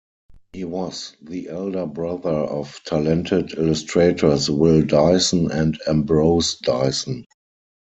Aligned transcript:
He 0.53 0.63
was 0.63 1.15
the 1.21 1.49
elder 1.49 1.85
brother 1.85 2.31
of 2.31 2.81
talented 2.85 3.53
illustrators 3.55 4.49
Will 4.49 4.81
Dyson 4.81 5.51
and 5.51 5.77
Ambrose 5.87 6.55
Dyson. 6.57 7.27